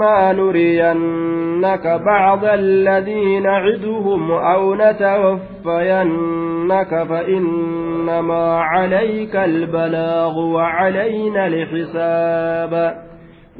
ما 0.00 0.32
نرينك 0.32 1.86
بعض 1.86 2.44
الذي 2.44 3.40
نعدهم 3.40 4.32
أو 4.32 4.74
نتوفينك 4.74 7.06
فإنما 7.10 8.60
عليك 8.60 9.36
البلاغ 9.36 10.38
وعلينا 10.38 11.46
الحساب. 11.46 13.04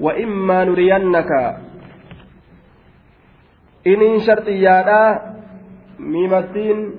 وإما 0.00 0.64
نرينك. 0.64 1.30
إن 3.86 4.18
شرطيانا 4.18 5.20
ميمتين 5.98 6.92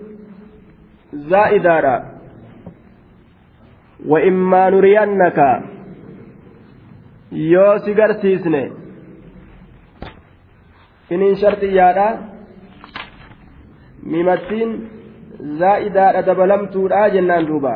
زائدارا. 1.13 2.03
وإما 4.05 4.69
نرينك. 4.69 5.61
yoo 7.31 7.79
si 7.79 8.80
inin 11.15 11.35
sharxiyyaadha 11.43 12.07
mimattiin 14.13 14.71
zaa'idaadha 15.59 16.25
dabalamtuudha 16.29 17.09
jennaan 17.17 17.47
duuba 17.47 17.75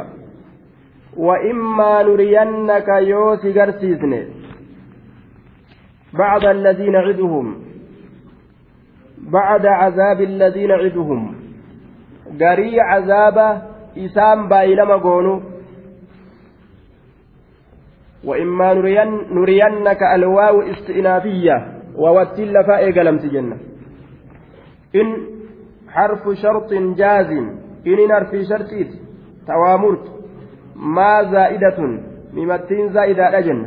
nuriyannaka 2.03 2.99
yoo 3.11 3.37
si 3.43 3.53
garsiisne 3.59 4.21
بعد 6.17 6.45
الذين 6.45 6.91
نعدهم 6.91 7.55
بعد 9.17 9.65
عذاب 9.65 10.21
الذين 10.21 10.67
نعدهم 10.67 11.35
قري 12.41 12.79
عذاب 12.79 13.61
إسام 13.97 14.47
بايلما 14.47 14.95
قونو 14.95 15.41
وإما 18.23 18.73
نرين 18.73 19.11
نرينك 19.31 20.03
الواو 20.03 20.61
استئنافية 20.61 21.74
ووتل 21.97 22.63
فائق 22.63 23.01
لم 23.01 23.17
تجنة 23.17 23.57
إن 24.95 25.07
حرف 25.89 26.23
شرط 26.41 26.73
جازم 26.73 27.45
إن 27.87 28.07
نرف 28.09 28.31
شرطيت 28.49 28.91
توامرت. 29.47 30.05
ما 30.75 31.23
زائدة 31.23 31.79
ممتين 32.33 32.89
زائدة 32.89 33.37
أجن. 33.37 33.65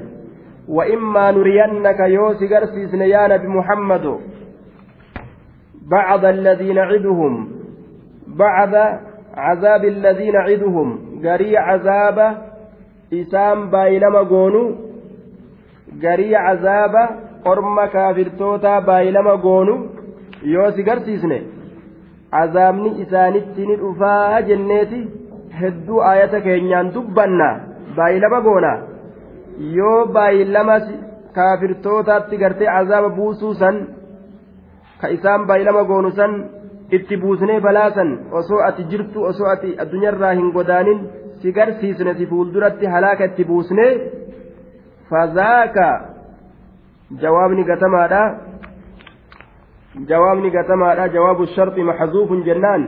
وإما 0.68 1.30
نرينك 1.30 2.00
يوسي 2.00 2.54
قرسيسن 2.54 3.00
يا 3.00 3.28
نبي 3.28 3.46
محمد 3.46 4.18
بعض 5.90 6.24
الذين 6.24 6.74
نعدهم 6.74 7.48
بعد 8.26 8.74
عذاب 9.34 9.84
الذين 9.84 10.32
نعدهم. 10.32 10.88
قري 11.24 11.56
عذاب 11.56 12.48
isaan 13.10 13.72
baay'ilama 13.72 14.22
goonu 14.28 14.62
garii 16.00 16.36
cazaaba 16.36 17.02
orma 17.44 17.88
kaafirtootaa 17.94 18.80
baay'ilama 18.88 19.36
goonu 19.46 19.74
yoo 20.54 20.70
si 20.76 20.82
garsiisne 20.88 21.38
cazaabni 22.32 22.90
isaanitti 23.04 23.66
ni 23.66 23.76
dhufaa 23.82 24.42
jenneeti 24.48 25.00
hedduu 25.60 26.00
ayata 26.12 26.40
keenyaan 26.46 26.92
dubbanna 26.94 27.48
baay'ilama 27.96 28.40
goona 28.48 28.72
yoo 29.78 30.00
baay'ilama 30.16 30.76
kaafirtootaatti 31.38 32.36
gartee 32.42 32.68
cazaaba 32.74 33.08
buusuu 33.18 33.54
san 33.62 33.76
ka 35.00 35.08
isaan 35.16 35.46
baay'ilama 35.48 35.84
goonu 35.90 36.10
san 36.20 36.32
itti 36.98 37.16
buusnee 37.22 37.60
balaasan 37.66 38.10
osoo 38.40 38.60
ati 38.68 38.84
jirtu 38.90 39.24
osoo 39.30 39.48
ati 39.54 39.74
addunyaarraa 39.84 40.32
hin 40.40 40.52
godaanin 40.58 41.00
si 41.42 41.52
garsiisne 41.58 42.14
si 42.20 42.26
fuulduratti 42.30 42.86
halaaka 42.94 43.24
itti 43.30 43.44
buusne 43.50 43.86
fazaaka 45.10 45.86
jawaabni 47.10 47.64
gatamaadha 47.64 48.22
jawaabni 50.08 50.50
gatamaadha 50.50 51.08
jawaabu 51.08 51.46
sharxi 51.56 51.82
maxzuufun 51.82 52.44
jennaan 52.44 52.82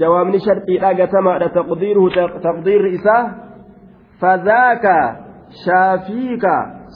jawaabni 0.00 0.40
sharxiidha 0.46 0.94
gatamaadha 1.00 1.48
taqdiiruhu 1.56 2.10
taqdiirri 2.46 2.92
isaa 2.98 3.24
fazaaka 4.20 4.96
shaafiika 5.64 6.54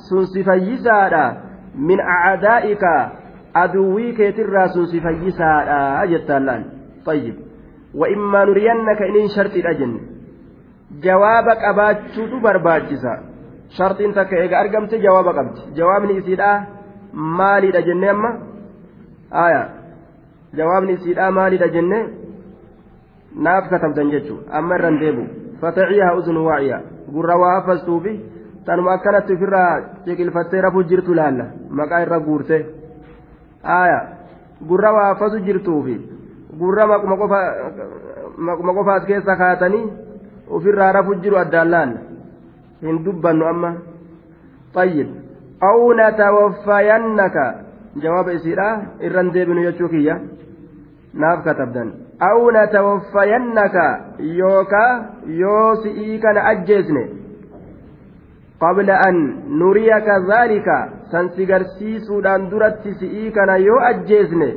sun 0.09 0.27
si 0.27 0.45
fayyisaadha 0.45 1.25
min 1.89 2.01
acdaa'ika 2.01 2.93
aduwwii 3.65 4.13
keetirraa 4.21 4.69
sun 4.77 4.87
si 4.93 5.01
fayyisaadha 5.01 6.07
jettaan 6.15 6.47
laan 6.47 6.65
طيب 7.07 7.35
وإما 7.95 8.45
نرينك 8.45 9.01
إن 9.03 9.29
شرط 9.35 9.55
الأجن 9.57 9.93
jawaaba 11.03 11.57
qabaachuutu 11.57 12.41
barbaachisa 12.41 13.32
shartiin 13.77 14.15
takka 14.15 14.37
eega 14.37 14.59
argamte 14.61 14.99
jawaaba 14.99 15.33
qabdi. 15.35 15.61
Jawaabni 15.77 16.17
isiidha 16.21 16.67
maaliidha? 17.13 17.83
jenne 17.83 18.09
amma. 18.09 18.31
Aya 19.31 19.63
jawaabni 20.57 20.93
isiidha 20.93 21.31
maaliidha? 21.31 21.69
jenne 21.69 21.99
naaf 23.35 23.69
katabdan 23.71 24.11
jechu 24.11 24.39
amma 24.51 24.75
irran 24.79 24.99
deebu 24.99 25.27
fataciyaha 25.61 26.17
uzunu 26.17 26.47
waaciya. 26.47 26.81
Gurra 27.13 27.37
waa 27.37 27.55
hafastuufi 27.61 28.21
tanuma 28.65 28.93
akkanatti 28.93 29.33
ofirraa 29.33 29.81
ciqilfattee 30.05 30.61
rafuu 30.61 30.83
jirtu 30.83 31.15
laalla. 31.15 31.47
Maqaa 31.71 32.03
irra 32.03 32.21
guurte. 32.21 32.67
Aya 33.65 33.99
gurra 34.69 34.93
waa 34.93 35.09
hafasu 35.15 35.41
jirtuufi 35.41 35.97
gurra 36.59 36.87
maquma 36.87 38.75
qofaas 38.75 39.07
keessa 39.07 39.37
kaatanii 39.37 39.85
ofirraa 40.51 40.93
rafu 40.93 41.15
jiru 41.23 41.37
addaan 41.37 41.71
laalla 41.71 42.12
hin 42.83 43.03
dubbannu 43.05 43.47
amma. 43.47 43.73
Tayyib. 44.75 45.09
Aw 45.71 45.81
natawaffayannaka 46.01 47.45
jawaaba 48.03 48.33
isiidha. 48.39 48.69
Irran 49.07 49.33
deebinu 49.35 49.65
jechuu 49.67 49.89
kiyya. 49.89 50.17
Naaf 51.15 51.45
katabdan. 51.45 51.93
Aw 52.21 52.41
natawaffayannaka 52.57 53.87
yookaa 54.41 54.93
yoo 55.43 55.77
si'ii 55.83 56.19
kana 56.19 56.45
ajjeesne. 56.53 57.05
Qabla 58.63 58.99
an 59.07 59.17
nuriyaka 59.61 60.21
dhaalika 60.29 60.77
san 61.11 61.31
sigarsiisuudhaan 61.37 62.51
duratti 62.51 62.95
si'ii 63.01 63.31
kana 63.39 63.57
yoo 63.57 63.81
ajjeesne. 63.91 64.51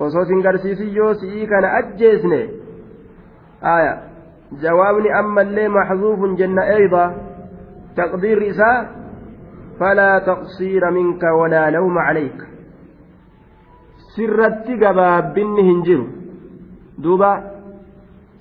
Osoo 0.00 0.24
singarsiisin 0.24 0.94
yoo 0.94 1.14
si'ii 1.14 1.46
kana 1.46 1.72
ajjeesne. 1.80 2.40
Aya 3.62 3.92
jawaabni 4.62 5.10
ammallee 5.20 5.68
maxzuufun 5.76 6.36
jenna 6.40 6.66
eeyda 6.76 7.02
taqdiirri 7.96 8.48
isaa 8.54 8.76
falaa 9.78 10.20
taqsiira 10.30 10.90
minka 10.90 11.34
walaa 11.40 11.70
lawma 11.76 12.06
calayka 12.08 12.46
sirratti 14.14 14.76
gabaabbinni 14.84 15.62
hin 15.68 15.82
jiru 15.88 16.06
duuba 17.02 17.34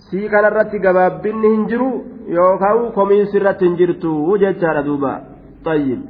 sii 0.10 0.30
kanarratti 0.30 0.80
gabaabbinni 0.86 1.56
hin 1.56 1.68
jiru 1.74 1.92
yookaan 2.38 2.88
komiin 2.98 3.28
sirratti 3.36 3.66
hin 3.70 3.78
jirtu 3.84 4.38
jechaadha 4.46 4.88
duuba 4.92 5.14
طيب 5.66 6.02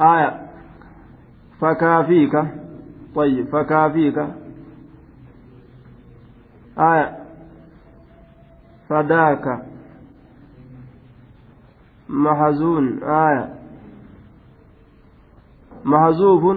آية 0.00 0.40
فكافيك 1.60 2.34
طيب 3.14 3.46
فكافيك 3.48 4.18
آية 6.78 7.25
فداك 8.88 9.62
محزون 12.08 13.02
آية. 13.02 13.54
محذوف 15.84 16.56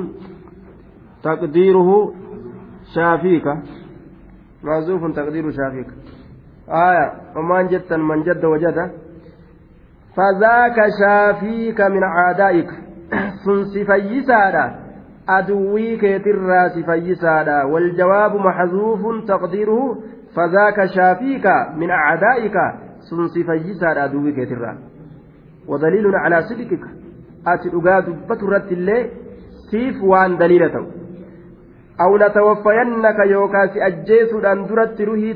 تقديره 1.23 2.13
شافيك. 2.95 3.47
محذوف 4.63 5.15
تقدير 5.15 5.51
شافيك. 5.51 5.87
آية. 6.69 7.13
ومن 7.35 7.67
جدا 7.67 7.97
من 7.97 8.23
جد 8.23 8.45
وجد. 8.45 8.91
فذاك 10.15 10.75
شافيك 11.01 11.81
من 11.81 12.03
عادائك 12.03 12.69
سنس 15.29 15.35
فيسادا 15.35 15.37
أدوي 15.37 15.97
كيترا 15.97 16.67
سفيسادا 16.67 17.63
والجواب 17.63 18.35
محذوف 18.35 19.25
تقديره 19.27 19.97
فذاك 20.35 20.85
شافيك 20.85 21.45
من 21.77 21.89
أعدائك 21.89 22.53
سنس 23.09 23.33
فيسادا 23.45 24.05
أدوي 24.05 24.31
كيترا 24.31 24.77
ودليل 25.67 26.15
على 26.15 26.41
صدقك 26.41 26.83
أتي 27.47 27.69
أقاد 27.73 28.09
بترت 28.29 28.71
الله 28.71 29.09
سيف 29.71 30.03
وان 30.03 30.37
دليلته 30.37 30.85
أو 32.01 32.17
نتوفينك 32.17 33.19
يوكاس 33.25 33.77
أجيس 33.77 34.33
أن 34.45 34.65
درت 34.67 35.01
روحي 35.01 35.33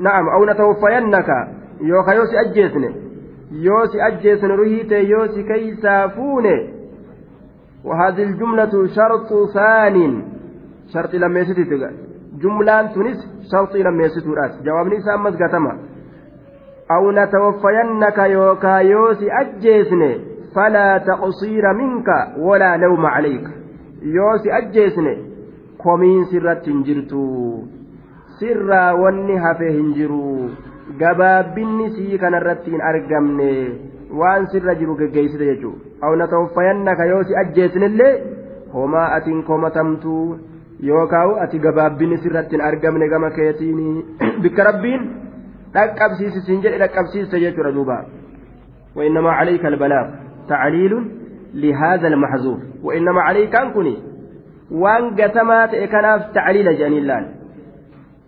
نعم 0.00 0.28
أو 0.28 0.44
نتوفينك 0.44 1.28
يوكا 1.80 2.12
يوسي 2.12 2.40
أجيسني 2.40 2.90
يوسي 3.52 4.06
أجيسن 4.06 4.48
روحي 4.48 5.08
يوسي 5.10 5.42
كيسا 5.42 6.06
فوني 6.06 6.75
وهذه 7.85 8.23
الجملة 8.23 8.73
شرط 8.95 9.29
ثان 9.53 10.23
شرط 10.93 11.15
لما 11.15 11.39
يستي 11.39 11.63
جملان 12.41 12.93
تونس 12.93 13.19
شرط 13.51 13.75
لما 13.75 14.03
يستي 14.03 14.21
جواب 14.65 14.87
نيسا 14.87 15.15
مزقتما 15.15 15.73
أو 16.91 17.11
نتوفينك 17.11 18.17
يوكا 18.17 18.77
يوسي 18.79 19.27
أجيسني 19.41 20.31
falaa 20.53 20.99
taqsiira 21.07 21.73
minka 21.73 22.15
walaa 22.47 22.77
lawma 22.83 23.11
calayka 23.15 23.51
yoo 24.15 24.33
si 24.43 24.51
ajjeesne 24.59 25.13
komiin 25.83 26.25
sirratti 26.31 26.71
hin 26.71 26.81
jirtu 26.87 27.21
sirraa 28.39 28.89
wanni 29.01 29.37
hafe 29.45 29.71
hin 29.77 29.93
jiru 29.99 30.25
gabaabbinni 31.03 31.89
sii 31.95 32.19
kanarratti 32.23 32.73
hin 32.75 32.83
argamne 32.89 33.49
waan 34.10 34.46
sirra 34.52 34.74
jiru 34.80 34.96
geggeessite 34.96 35.46
jechuudha 35.52 36.06
awna 36.08 36.28
tawfayannaka 36.34 37.06
yoo 37.12 37.22
si 37.30 37.36
ajjeesnillee 37.42 38.12
homaa 38.74 39.06
atiin 39.16 39.42
komatamtu 39.42 40.16
yookaan 40.90 41.38
ati 41.46 41.58
gabaabbinni 41.58 42.18
sirratti 42.24 42.56
hin 42.56 42.64
argamne 42.68 43.08
gama 43.08 43.30
keetiin 43.30 44.04
bikka 44.42 44.64
rabbiin 44.70 45.08
dhaqqabsiisisin 45.74 46.62
jedhe 46.66 46.78
dhaqqabsiiste 46.84 47.40
jechuudha 47.46 47.72
duuba 47.80 48.04
وإنما 48.96 49.30
عليك 49.30 49.66
البلاغ 49.66 50.06
تعليل 50.48 50.92
لهذا 51.54 52.08
المحذوف 52.08 52.58
وإنما 52.82 53.20
عليك 53.20 53.56
أنكني 53.56 53.96
وأن 54.70 55.20
قتمات 55.20 55.74
إكناف 55.74 56.32
تعليل 56.34 56.78
جانيلان 56.78 57.24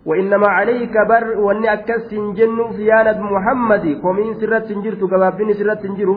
وإنما 0.09 0.47
عليك 0.57 0.95
بر 1.11 1.25
وأني 1.45 1.67
أكس 1.73 2.09
جن 2.37 2.59
في 2.75 2.83
ياند 2.91 3.19
محمد. 3.35 3.85
ومن 4.05 4.27
سرة 4.41 4.69
جرت 4.83 5.01
كبابين 5.11 5.49
سرة 5.59 5.83
جرو 5.97 6.15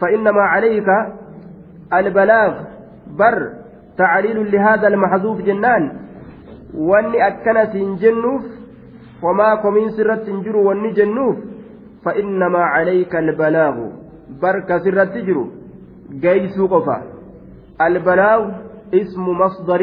فإنما 0.00 0.42
عليك 0.52 0.88
البلاغ 1.92 2.52
بر 3.18 3.38
تعليل 4.00 4.38
لهذا 4.52 4.86
المحذوف 4.88 5.38
جنان. 5.48 5.82
وأني 6.88 7.18
أكنس 7.28 7.74
جنوف 8.02 8.44
وما 9.24 9.48
كمين 9.62 9.88
سرة 9.96 10.26
جرو 10.44 10.60
وأني 10.68 10.90
جنوف. 10.98 11.36
فإنما 12.04 12.62
عليك 12.74 13.12
البلاغ 13.16 13.76
برك 14.42 14.70
سرة 14.84 15.14
جرو 15.26 15.44
جيس 16.24 16.56
قفا. 16.72 16.98
البلاغ 17.86 18.40
اسم 18.94 19.24
مصدر 19.42 19.82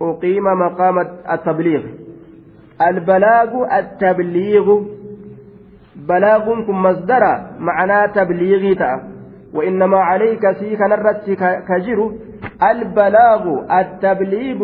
أقيم 0.00 0.44
مقام 0.44 0.98
التبليغ. 1.30 1.82
البلاغ 2.82 3.78
التبليغ 3.78 4.82
بلاغ 5.96 6.44
كم 6.66 6.82
مصدر 6.82 7.22
معنى 7.58 8.12
تبليغي 8.12 8.74
تأ. 8.74 9.14
وإنما 9.54 9.98
عليك 9.98 10.52
سيك 10.58 10.80
نرت 10.80 11.30
كجر. 11.68 12.12
البلاغ 12.62 13.42
التبليغ 13.80 14.60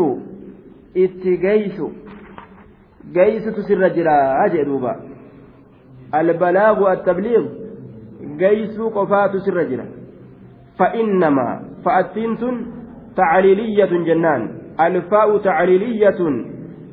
اتجيس 0.97 1.83
جيس 3.13 3.45
تسر 3.57 3.89
جرا 3.89 4.45
أجدوبا 4.45 4.97
البلاغ 6.15 6.93
التبليغ 6.93 7.45
جيس 8.39 8.81
قفات 8.81 9.37
سر 9.37 9.63
جرا. 9.63 9.87
فإنما 10.79 11.63
فأتنت 11.85 12.43
تعليلية 13.17 13.93
جنان. 14.05 14.60
الفاء 14.87 15.39
تعليلية 15.39 16.45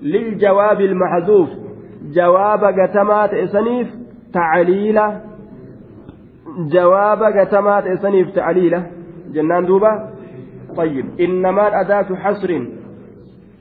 للجواب 0.01 0.81
المحذوف. 0.81 1.50
جواب 2.13 2.63
قتمات 2.63 3.34
إسنيف 3.34 3.88
تعليلة. 4.34 5.22
جواب 6.72 7.24
قتمات 7.24 7.84
إسنيف 7.88 8.36
تعليلة. 8.36 8.86
جنان 9.34 9.66
دوبا 9.66 10.10
طيب. 10.78 11.06
إنما 11.19 11.81
أداة 11.81 12.16
حصر. 12.16 12.62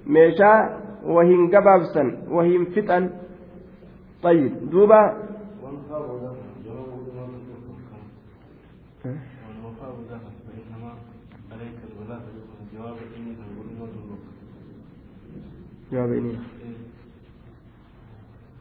ميشا 0.06 0.76
وهن 1.04 1.50
قبابسا 1.50 2.16
وهن 2.30 2.64
فتن. 2.64 3.10
طيب. 4.22 4.70
دوبا 4.70 5.25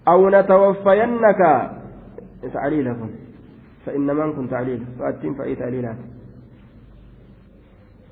أو 0.08 0.30
نتوفينك. 0.30 1.42
تعليلكم 2.54 3.10
فإنما 3.86 4.32
كنت 4.32 4.52
تعليل؟ 4.52 4.82
فأتم 5.00 5.34
فأي 5.34 5.56
تعليلات. 5.56 5.98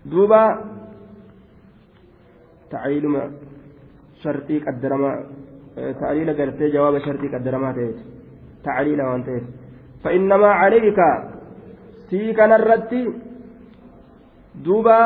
دوبا 0.05 0.43
تعليل 2.69 3.05
شرطي 4.23 4.59
قدرما. 4.59 5.11
تعليل 5.75 6.29
قرتي 6.37 6.65
جواب 6.73 6.97
شرطي 6.97 7.27
قدرما 7.27 7.71
تيت. 7.77 7.97
تعليل 8.63 9.01
وانتيت 9.01 9.43
فإنما 10.03 10.47
عليك. 10.47 10.99
سيك 12.09 12.39
نرتي. 12.39 13.13
دوبا 14.65 14.99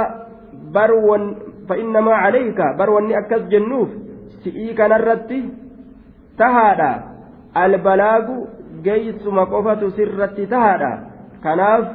برون 0.72 1.22
فإنما 1.70 2.14
عليك. 2.14 2.60
بروني 2.80 3.18
أكس 3.18 3.42
جنوف. 3.52 4.07
si'ii 4.44 4.74
kanarratti 4.74 5.44
tahaadha. 6.38 6.92
Albalaagu 7.54 8.48
geeysuma 8.84 9.46
qofatu 9.46 9.92
sirratti 9.92 10.48
tahaadha. 10.48 10.92
Kanaaf 11.44 11.86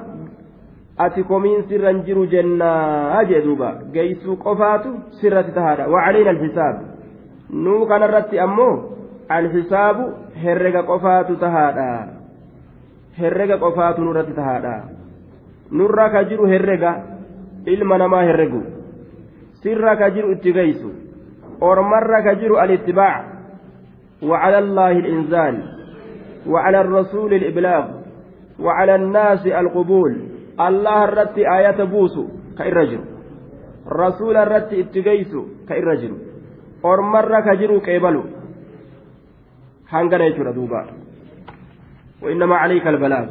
ati 0.99 1.25
komiin 1.25 1.65
sirran 1.69 2.03
jiru 2.07 2.27
jennaa 2.27 3.25
jee 3.25 3.43
duuba 3.45 3.75
geeysuu 3.93 4.37
qofaatu 4.37 4.95
sirratti 5.21 5.53
tahaadha. 5.53 5.89
Wacaliin 5.89 6.29
alhisaab 6.29 6.77
nuu 7.51 7.87
kanarratti 7.87 8.41
ammoo 8.41 8.75
alhisaabu 9.29 10.05
herrega 10.45 10.83
qofaatu 10.83 11.37
tahaadha. 11.37 11.89
Herrega 13.21 13.59
qofaatu 13.59 14.05
nurratti 14.05 14.33
tahaadha. 14.33 14.75
Nurra 15.71 16.11
ka 16.11 16.25
jiru 16.25 16.47
herrega 16.47 16.93
ilma 17.67 17.99
namaa 17.99 18.23
herregu. 18.29 18.63
Sirra 19.63 19.97
ka 19.97 20.11
jiru 20.11 20.33
itti 20.33 20.53
geeysu. 20.53 20.91
Ka 22.23 22.35
jiru 22.35 22.59
alittibaac 22.59 23.33
وعلى 24.23 24.59
الله 24.59 24.91
الإنزال 24.91 25.63
وعلى 26.47 26.81
الرسول 26.81 27.35
الإبلاغ 27.35 27.85
وعلى 28.61 28.95
الناس 28.95 29.47
القبول. 29.47 30.17
الله 30.61 31.05
الرت 31.05 31.39
بوسو 31.81 32.27
كإرجل 32.59 33.01
رسول 33.89 34.37
الرت 34.37 34.73
اتقيسو 34.73 35.45
كإرجل 35.69 36.13
أرمر 36.85 37.41
كجرو 37.41 37.81
كيبلو. 37.81 38.23
هنغنا 39.91 40.25
يجرى 40.25 40.53
دوبا. 40.53 40.87
وإنما 42.23 42.57
عليك 42.57 42.87
البلاغ. 42.87 43.27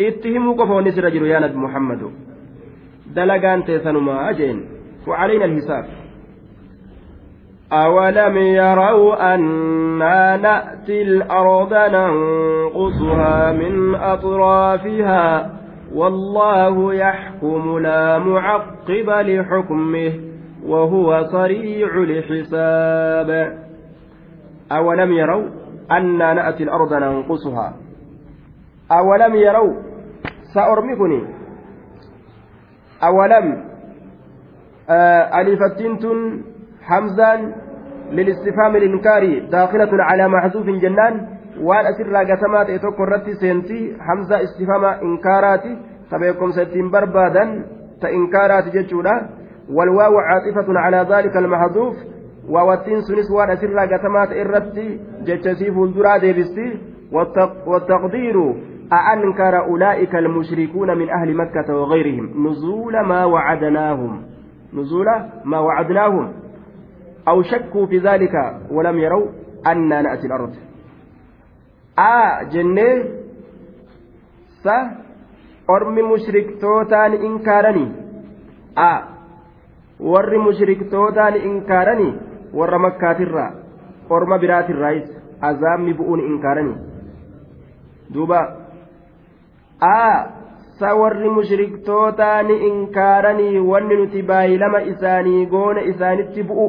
اتهموا 0.00 0.54
كفوا 0.54 0.80
نسر 0.80 1.08
يا 1.14 1.38
نبي 1.40 1.56
محمد. 1.56 2.02
دلقان 3.14 3.64
تيسنما 3.64 4.30
أجين. 4.30 4.58
وعلينا 5.06 5.44
الحساب. 5.44 6.03
أولم 7.74 8.36
يروا 8.36 9.34
أنا 9.34 10.36
نأتي 10.36 11.02
الأرض 11.02 11.74
ننقصها 11.74 13.52
من 13.52 13.94
أطرافها 13.94 15.50
والله 15.94 16.94
يحكم 16.94 17.78
لا 17.78 18.18
معقب 18.18 19.08
لحكمه 19.10 20.12
وهو 20.66 21.24
سريع 21.32 21.88
الحساب 22.02 23.58
أولم 24.72 25.12
يروا 25.12 25.48
أنا 25.90 26.34
نأتي 26.34 26.62
الأرض 26.62 26.94
ننقصها 26.94 27.74
أولم 28.92 29.34
يروا 29.34 29.74
سأرمكني 30.54 31.24
أولم 33.02 33.64
آه 34.90 35.40
ألفتنتن 35.40 36.42
حمزان 36.82 37.63
للاستفهام 38.14 38.76
الإنكاري 38.76 39.40
داخلة 39.40 39.92
على 39.92 40.28
محذوف 40.28 40.66
جنان 40.66 41.14
ta'e 42.66 42.78
tokko 42.82 43.02
irratti 43.06 43.34
seentii 43.40 43.94
hamza 44.06 44.40
istifama 44.46 44.90
inkaaraati 45.08 45.76
ta 46.10 46.18
beekumsattiin 46.18 46.90
barbaadan 46.90 47.50
ta 48.00 48.08
inkaaraati 48.08 48.74
jechuudha 48.76 49.14
walwaawu 49.76 50.18
caaxifatun 50.28 50.80
calaa 50.84 51.04
daalika 51.12 51.38
almaxduuf 51.38 51.96
waawattiin 52.54 53.06
sunis 53.06 53.30
waan 53.36 53.50
asirraa 53.54 53.86
gatamaa 53.86 54.26
ta'e 54.26 54.40
irratti 54.46 54.86
jechasii 55.28 55.70
fuulduraa 55.76 56.18
deebisti 56.26 56.66
والتقدير 57.66 58.54
أأنكر 58.92 59.58
أولئك 59.58 60.14
المشركون 60.14 60.98
من 60.98 61.10
أهل 61.10 61.36
مكة 61.36 61.76
وغيرهم 61.76 62.46
نزول 62.46 63.00
ما 63.00 63.24
وعدناهم 63.24 64.22
نزول 64.74 65.06
ما 65.44 65.58
وعدناهم 65.58 66.32
أو 67.28 67.42
شكوا 67.42 67.86
في 67.86 67.98
ذلك 67.98 68.34
ولم 68.70 68.98
يروا 68.98 69.28
أنا 69.66 70.02
نأتي 70.02 70.26
الأرض 70.26 70.54
آ 71.98 72.42
جنة 72.52 73.04
س 74.64 74.66
أرمي 75.70 76.02
مشرك 76.02 76.60
توتان 76.60 77.12
إنكارني 77.12 77.86
آ 78.78 79.14
warri 80.00 80.38
mushriktoodaan 80.38 81.36
inkaaranii 81.36 82.14
warra 82.58 82.78
makkaatirraa 82.78 83.50
orma 84.10 84.38
biraatirraayis 84.38 85.10
azaabni 85.40 85.94
bu'uun 85.98 86.20
inkaaranii 86.20 86.76
duuba 88.14 88.40
aa 89.90 90.26
sa 90.78 90.94
warri 91.00 91.30
mushriktootaa 91.36 92.42
ni 92.42 92.56
inkaaranii 92.68 93.58
wanni 93.70 93.96
nuti 93.96 94.22
baay'ilama 94.22 94.80
isaanii 94.92 95.46
goone 95.46 95.84
isaanitti 95.92 96.42
bu'u 96.50 96.66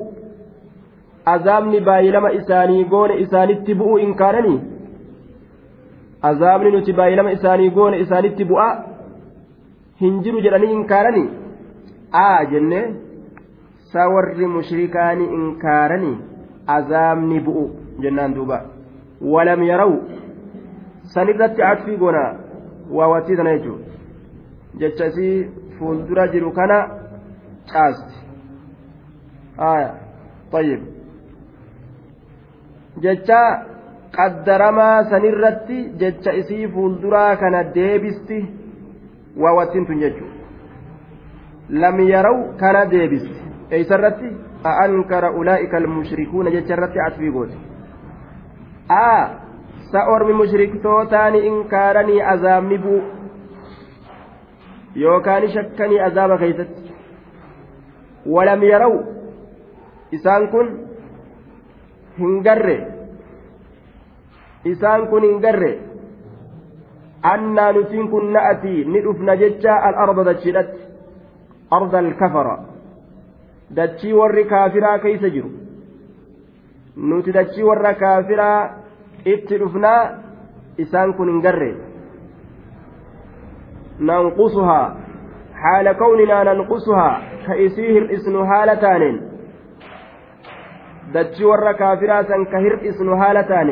azaabni 1.34 1.80
baay'ilama 1.88 2.32
isaanii 2.40 2.84
goone 2.94 3.16
isaanitti 3.24 3.76
bu'u 3.80 3.98
inkaaranii 4.08 4.60
azaabni 6.30 6.72
nuti 6.76 6.94
baay'ilama 7.00 7.32
isaanii 7.38 7.70
goone 7.78 8.00
isaanitti 8.06 8.48
bu'a 8.52 8.68
hin 10.04 10.22
jiru 10.28 10.44
jedhanii 10.46 10.72
inkaaranii 10.78 11.28
aa 12.22 12.46
jenne 12.54 12.82
sa 13.94 14.08
warri 14.16 14.48
mushrikaanii 14.58 15.30
inkaaranii 15.40 16.16
azaabni 16.78 17.40
bu'u 17.50 17.66
jennaan 18.06 18.38
duuba 18.38 18.62
walam 19.34 19.68
yaraw 19.72 19.92
sanirratti 21.18 21.68
atfii 21.72 21.98
goona 22.06 22.24
waa 23.00 23.12
wattiisana 23.16 23.58
jechuudha 23.58 23.86
jecha 24.80 25.06
isii 25.14 25.36
fuuldura 25.78 26.28
jiru 26.34 26.52
kana 26.62 26.80
caasti 27.74 28.18
aya 29.74 29.94
طيب 30.52 30.95
jecha 33.04 33.42
qaddaramaa 34.18 35.04
sanirratti 35.12 35.78
jecha 36.00 36.32
isii 36.42 36.68
fuulduraa 36.74 37.36
kana 37.36 37.64
deebisti 37.76 38.40
waawwattiin 39.44 39.86
tun 39.86 40.00
jechuudha. 40.00 40.36
Lam 41.70 42.00
yeroo 42.10 42.54
kana 42.60 42.86
deebisti. 42.92 43.42
Eeysarratti 43.72 44.36
aankara 44.74 45.32
ulaa'ika 45.32 45.80
mushrikuuna 45.80 46.52
jecha 46.52 46.74
irratti 46.74 47.00
atfii 47.08 47.32
goote 47.32 47.58
a 48.90 49.30
sa 49.92 50.06
ormi 50.14 50.34
mushriktootaani 50.34 51.40
inkaaranii 51.48 52.22
azaabni 52.34 52.78
buu 52.78 53.02
yookaan 55.04 55.48
shakkanii 55.58 56.00
azaaba 56.08 56.38
keeysatti 56.38 56.94
walam 58.36 58.64
yeroo 58.70 59.00
isaan 60.12 60.48
kun 60.48 60.72
hin 62.18 62.34
garre 62.48 62.78
isaan 64.72 65.08
kun 65.12 65.24
hin 65.28 65.40
garre 65.46 65.72
annaa 67.34 67.72
nutiin 67.78 68.08
kun 68.14 68.32
na'atii 68.34 68.86
ni 68.94 69.02
dhufna 69.06 69.36
jecha 69.42 69.76
al-arda 69.90 70.26
dachiidhatti 70.30 70.82
arda 71.78 71.98
al-kafara 72.06 72.56
dachii 73.76 74.14
warri 74.20 74.44
kaafiraa 74.54 75.00
keeysa 75.06 75.30
jiru 75.36 75.52
nuti 77.10 77.32
dachii 77.40 77.64
warra 77.70 77.94
kaafiraa 78.04 78.60
itti 79.34 79.58
dhufnaa 79.64 80.00
isaan 80.86 81.14
kun 81.20 81.30
hin 81.34 81.42
garre 81.48 81.72
ننقصها 84.00 84.96
حال 85.54 85.92
كوننا 85.92 86.44
ننقصها 86.44 87.22
كإسيه 91.14 91.24
الإسن 91.24 91.30
هالتان 91.30 91.36
دتشي 91.36 91.46
ور 91.46 91.72
كافرا 91.72 92.22
كهر 92.22 92.90
إسن 92.90 93.10
هالتان 93.10 93.70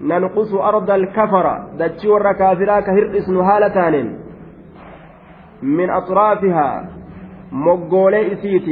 ننقص 0.00 0.54
أرض 0.54 0.90
الكفر 0.90 1.46
دتشي 1.78 2.08
ور 2.08 2.32
كافرا 2.32 2.80
كهر 2.80 3.18
إسن 3.18 3.36
هالتان 3.36 4.18
من 5.62 5.90
أطرافها 5.90 6.88
مقولي 7.52 8.32
إسيت 8.32 8.68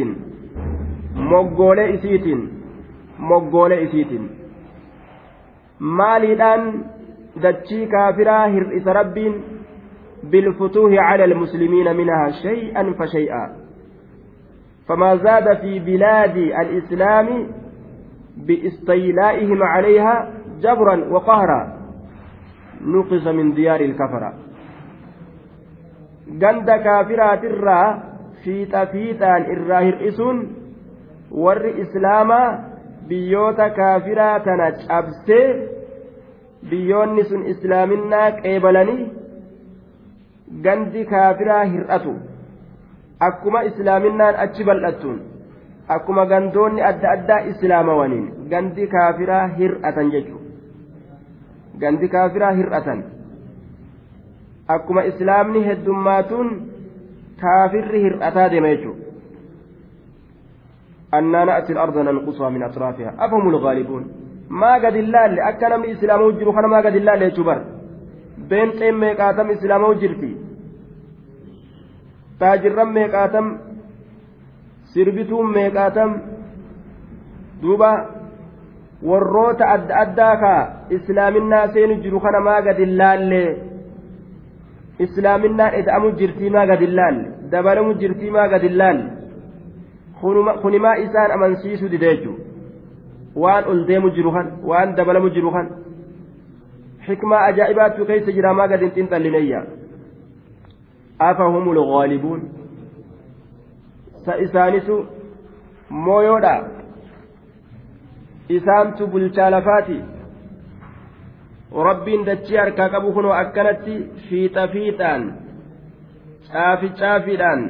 مقولي 1.17 1.95
إسيت 1.95 2.27
مقولي 3.19 3.85
إسيت 3.85 4.21
maaliidhaan 5.83 6.85
dachii 7.43 7.87
kaafiraa 7.87 8.47
hir'isa 8.47 8.93
rabbiin? 8.93 9.63
بالفتوح 10.23 10.93
على 10.93 11.25
المسلمين 11.25 11.97
منها 11.97 12.31
شيئا 12.31 12.95
فشيئا 12.99 13.62
فما 14.89 15.17
زاد 15.17 15.57
في 15.61 15.79
بلاد 15.79 16.37
الإسلام 16.37 17.47
باستيلائهم 18.37 19.63
عليها 19.63 20.31
جبرا 20.61 21.05
وقهرا 21.11 21.73
نقص 22.85 23.27
من 23.27 23.55
ديار 23.55 23.81
الكفرة 23.81 24.33
جند 26.29 26.71
كافرات 26.71 27.45
الرا 27.45 28.03
في 28.45 28.67
hir'isuun 28.67 30.39
warri 31.45 31.81
islaamaa 31.81 32.59
biyyoota 33.09 33.71
kaafiraa 33.71 34.41
tana 34.41 34.73
cabsee 34.73 35.47
biyyoonni 36.71 37.25
sun 37.25 37.47
islaaminaa 37.53 38.31
qeebalanii 38.43 39.11
gandi 40.65 41.05
kaafiraa 41.15 41.65
hir'atu 41.65 42.15
akkuma 43.30 43.64
islaaminaan 43.70 44.40
achi 44.46 44.68
bal'attuun 44.70 45.20
akkuma 45.96 46.26
gandoonni 46.32 46.86
adda 46.92 47.12
addaa 47.16 47.40
islaamawaniin 47.52 48.28
gandi 48.52 48.88
kaafiraa 48.94 49.48
hir'atan 49.60 50.12
jechuudha 50.16 50.46
gandi 51.82 52.14
kaafiraa 52.16 52.54
hir'atan 52.62 53.04
akkuma 54.78 55.08
islaamni 55.12 55.66
heddummaatuun 55.70 56.56
kaafirri 57.44 58.06
hir'ataa 58.08 58.50
deema 58.54 58.74
jechuudha. 58.76 59.08
أنا 61.14 61.46
نأتي 61.46 61.74
الأرض 61.74 61.98
ننقصها 61.98 62.50
من 62.50 62.64
أطرافها 62.64 63.14
أفهم 63.20 63.50
الغالبون 63.50 64.04
ما 64.50 64.74
قد 64.74 64.96
الله 64.96 65.50
أكنا 65.50 65.78
من 65.78 65.90
إسلام 65.90 66.22
وجر 66.22 66.52
خنا 66.52 66.68
ما 66.68 66.78
قد 66.78 66.96
الله 66.96 67.16
ليتبر 67.16 67.62
بين 68.50 68.70
قيم 68.72 69.00
ميقاتم 69.00 69.50
إسلام 69.50 69.84
وجرتي 69.84 70.36
taajirran 72.43 72.95
meeqaatam 72.99 73.47
sirbituun 74.95 75.53
meeqaatam 75.57 76.11
duuba 77.63 77.91
warroota 79.11 79.69
adda 79.75 79.97
addaa 80.05 80.37
kaa 80.45 80.63
islaaminaa 80.97 81.67
seenu 81.75 81.95
jiru 82.05 82.21
kana 82.25 82.41
maa 82.49 82.61
gadi 82.69 82.87
laallee 83.01 83.51
islaaminaan 85.07 85.75
eda'amu 85.81 86.13
jirtii 86.21 86.51
maa 86.57 86.67
gadi 86.71 86.87
laalle 86.87 87.27
dabalamu 87.55 87.95
jirtii 88.03 88.31
maa 88.37 88.49
gadi 88.55 88.69
laalle 88.69 89.07
kunimaa 90.63 90.97
isaan 91.05 91.31
amansiisu 91.37 91.91
dideechu 91.95 92.33
waan 93.45 93.65
ol 93.75 93.87
deemu 93.87 94.11
jiru 94.17 94.33
kan 94.33 94.51
waan 94.73 94.97
dabalamu 94.97 95.31
jiru 95.37 95.51
kan 95.57 95.71
xikmaa 97.07 97.45
ajaa'ibaatu 97.51 98.07
keessa 98.11 98.37
jira 98.37 98.55
maa 98.59 98.69
gadi 98.73 98.85
hin 98.85 98.95
xinxallineyyaa 98.99 99.65
afahumul 101.29 101.81
ghaalibuun 101.93 102.43
sa 104.25 104.37
isaanisu 104.47 104.97
mooyoodha 106.07 106.55
isaamtu 108.59 109.07
bulchaa 109.15 109.51
lafaati 109.55 109.99
rabbiin 111.89 112.27
dachii 112.31 112.57
harkaa 112.63 112.89
qabu 112.95 113.13
kunoo 113.19 113.33
akkanatti 113.43 113.95
fiixa 114.29 114.69
fiixaan 114.75 115.23
caafi 116.53 116.89
caafiidhaan 117.01 117.63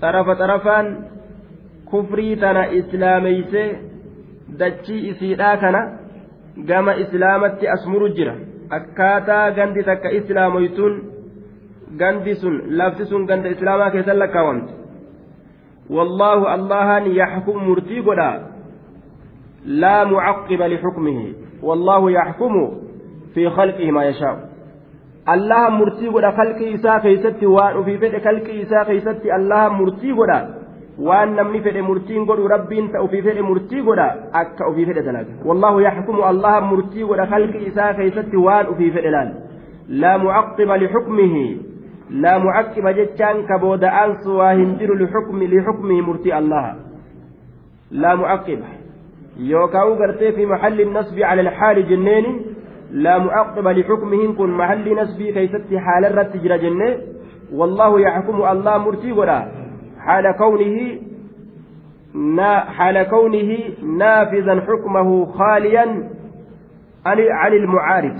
xarafa 0.00 0.34
xarafaan 0.42 0.86
kufrii 1.90 2.36
tana 2.44 2.64
islaameeysee 2.80 3.68
dachii 4.58 5.00
isiidhaa 5.10 5.56
kana 5.64 5.82
gama 6.70 6.94
islaamatti 7.04 7.68
as 7.74 7.86
muru 7.94 8.08
jira 8.18 8.34
akkaataa 8.78 9.50
gandi 9.58 9.82
takka 9.90 10.14
islaamoytuun 10.18 10.94
gandi 12.00 12.34
sun 12.42 12.60
lafti 12.80 13.06
sun 13.06 13.26
ganda 13.26 13.48
islaamaa 13.54 13.90
keessan 13.90 14.18
lakkaawamte 14.18 14.72
wallaahu 15.96 16.46
allahan 16.56 17.10
yaxkum 17.20 17.64
murtii 17.68 18.02
godha 18.02 18.30
laa 19.66 20.04
mucaqqiba 20.12 20.68
lixukmihi 20.74 21.26
wallaahu 21.62 22.10
yaxkumu 22.10 22.64
fi 23.34 23.50
khalqihi 23.56 23.92
maa 23.92 24.04
yashaa'u 24.04 24.38
allaha 25.34 25.70
murtii 25.70 26.10
godha 26.10 26.32
kalqii 26.32 26.72
isaa 26.78 27.00
keeysatti 27.00 27.46
waan 27.46 27.78
ufii 27.80 27.98
fedhe 27.98 28.20
kalqii 28.20 28.60
isaa 28.60 28.84
keeysatti 28.84 29.30
allaha 29.38 29.70
murtii 29.70 30.14
godha 30.20 30.38
waan 31.08 31.34
namni 31.36 31.60
fedhe 31.66 31.82
murtiin 31.82 32.24
godhu 32.30 32.48
rabbiin 32.48 32.88
ta 32.92 33.02
ufii 33.02 33.22
fedhe 33.22 33.42
murtii 33.42 33.82
godha 33.82 34.06
akka 34.40 34.68
ufii 34.70 34.86
fedhe 34.86 35.02
dalaga 35.02 35.32
wallaahu 35.50 35.80
yaxkumu 35.80 36.24
allaha 36.30 36.60
murtii 36.60 37.04
godha 37.10 37.26
kalqii 37.26 37.66
isaa 37.72 37.92
keeysatti 38.00 38.36
waan 38.46 38.72
ufii 38.74 38.90
fedhe 38.96 39.10
laal 39.16 39.30
laa 40.04 40.18
mucaqqiba 40.24 40.76
lixukmihi 40.84 41.44
لا 42.12 42.38
معقب 42.38 42.88
جتان 42.88 43.46
كبود 43.46 43.84
أنس 43.84 44.26
وهنجر 44.26 44.94
لحكم 44.94 45.42
لحكمه 45.42 46.00
مرتي 46.00 46.38
الله. 46.38 46.74
لا 47.90 48.14
معقب. 48.14 48.60
يوكاو 49.36 49.94
قرتي 49.94 50.32
في 50.32 50.46
محل 50.46 50.80
النصب 50.80 51.18
على 51.18 51.40
الحال 51.40 51.88
جنين 51.88 52.42
لا 52.90 53.18
معقب 53.18 53.68
لحكمه 53.68 54.34
كن 54.34 54.50
محل 54.50 54.96
نصب 55.02 55.22
كيست 55.22 55.74
حال 55.74 56.04
الرد 56.04 56.30
تجرى 56.32 56.58
جنة 56.58 56.98
والله 57.52 58.00
يحكم 58.00 58.42
الله 58.42 58.78
مرتي 58.78 59.12
ولا 59.12 59.48
حال 59.98 60.34
كونه 60.38 60.98
حال 62.76 63.02
كونه 63.02 63.58
نافذا 63.98 64.60
حكمه 64.60 65.26
خاليا 65.26 66.08
عن 67.06 67.52
المعارض. 67.52 68.18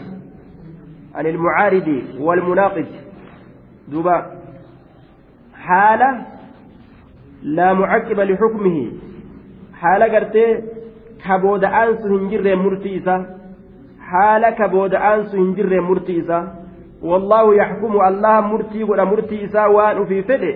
عن 1.14 1.26
المعارض 1.26 2.02
والمناقض. 2.20 3.01
دوبا. 3.88 4.26
حالة 5.54 6.26
لا 7.42 7.72
معقب 7.72 8.20
لحكمه. 8.20 8.86
حالة 9.74 10.06
قرتي 10.14 10.62
كبود 11.24 11.64
أنس 11.64 12.00
هنجر 12.06 12.56
مرتيسة. 12.56 13.26
حالة 14.00 14.50
كبود 14.50 14.94
أنس 14.94 15.34
هنجر 15.34 15.80
مرتيسة. 15.80 16.52
والله 17.02 17.54
يحكم 17.54 18.00
الله 18.08 18.40
مرتي 18.40 18.84
ولا 18.84 19.04
مرتيسة 19.04 19.68
وان 19.68 20.04
في 20.06 20.22
فده. 20.22 20.54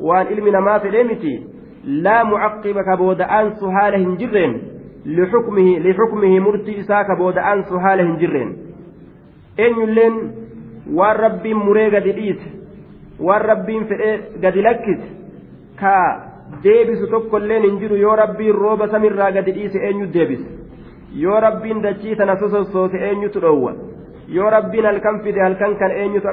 وان 0.00 0.26
علمنا 0.26 0.60
ما 0.60 0.78
في 0.78 1.02
متي 1.02 1.46
لا 1.84 2.24
معقب 2.24 2.76
كبود 2.80 3.20
أنس 3.20 3.64
حالة 3.64 3.96
هنجرين. 3.96 4.62
لحكمه 5.06 5.78
لحكمه 5.78 6.40
مرتيسة 6.40 7.02
كبود 7.02 7.38
أنس 7.38 7.72
حالة 7.72 8.02
هنجرين. 8.02 8.66
eenyulleen 9.58 10.14
waan 10.96 11.16
rabbiin 11.16 11.56
muree 11.66 11.90
gadi 11.90 12.12
dhiise 12.12 12.48
waan 13.20 13.42
rabbiin 13.50 13.86
fedhee 13.90 14.16
gadi 14.44 14.62
lakkise 14.62 15.08
ka 15.80 15.94
deebisu 16.64 17.06
tokkolleen 17.14 17.62
hin 17.68 17.78
jiru 17.82 17.96
yoo 17.96 18.16
rabbiin 18.16 18.54
rooba 18.64 18.88
samirraa 18.94 19.30
gadi 19.38 19.52
dhiise 19.58 19.78
eenyu 19.88 20.06
deebise 20.12 20.46
yoo 21.24 21.40
rabbiin 21.46 21.82
dachii 21.82 22.16
tana 22.16 22.36
sosossoote 22.42 22.98
eenyutu 23.08 23.40
dhoowwa 23.46 23.72
yoo 24.38 24.50
rabbiin 24.56 24.84
halkan 24.90 25.20
fide 25.24 25.40
halkan 25.46 25.76
kan 25.82 25.96
eenyutu 26.02 26.28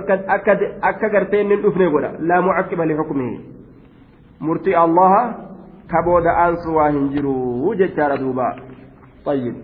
akka 0.82 1.10
gartee 1.16 1.42
inni 1.46 1.62
dhufne 1.64 1.90
godha 1.96 2.12
laa 2.20 2.42
mucaqqiba 2.50 2.86
lixukmihi 2.92 3.40
murtii 4.40 4.76
allaha 4.86 5.24
ka 5.96 6.06
booda 6.06 6.38
aansu 6.46 6.76
waa 6.76 6.92
hin 7.00 7.10
jiru 7.16 7.76
jechaadha 7.84 8.22
duuba 8.26 8.54
طيب 9.26 9.56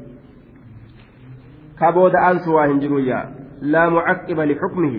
كبود 1.79 2.15
أنس 2.15 2.47
واهن 2.47 2.79
جرويا 2.79 3.29
لا 3.61 3.89
معقب 3.89 4.39
لحكمه 4.39 4.95